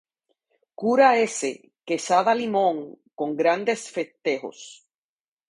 Cura 0.79 1.09
S. 1.23 1.39
Quezada 1.87 2.33
Limón, 2.33 2.77
con 3.19 3.29
grandes 3.41 3.81
festejos. 3.95 4.59